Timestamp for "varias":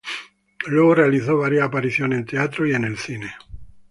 1.37-1.65